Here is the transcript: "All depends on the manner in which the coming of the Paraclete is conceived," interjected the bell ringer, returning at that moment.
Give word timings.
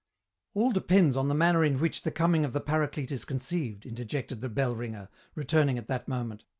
"All 0.55 0.71
depends 0.71 1.15
on 1.15 1.27
the 1.27 1.35
manner 1.35 1.63
in 1.63 1.77
which 1.79 2.01
the 2.01 2.09
coming 2.09 2.43
of 2.43 2.53
the 2.53 2.59
Paraclete 2.59 3.11
is 3.11 3.23
conceived," 3.23 3.85
interjected 3.85 4.41
the 4.41 4.49
bell 4.49 4.75
ringer, 4.75 5.09
returning 5.35 5.77
at 5.77 5.85
that 5.89 6.07
moment. 6.07 6.43